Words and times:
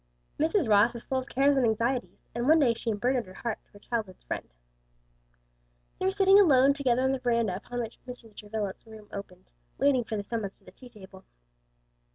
Mrs. 0.39 0.67
Ross 0.67 0.93
was 0.93 1.03
full 1.03 1.19
of 1.19 1.27
cares 1.29 1.55
and 1.55 1.63
anxieties, 1.63 2.23
and 2.33 2.47
one 2.47 2.57
day 2.57 2.73
she 2.73 2.89
unburdened 2.89 3.27
her 3.27 3.35
heart 3.35 3.59
to 3.63 3.69
her 3.73 3.77
childhood's 3.77 4.23
friend. 4.23 4.51
They 5.99 6.07
were 6.07 6.11
sitting 6.11 6.39
alone 6.39 6.73
together 6.73 7.03
on 7.03 7.11
the 7.11 7.19
veranda 7.19 7.55
upon 7.55 7.81
which 7.83 7.99
Mrs. 8.07 8.35
Travilla's 8.35 8.83
room 8.87 9.09
opened, 9.11 9.51
waiting 9.77 10.03
for 10.03 10.17
the 10.17 10.23
summons 10.23 10.57
to 10.57 10.63
the 10.63 10.71
tea 10.71 10.89
table. 10.89 11.23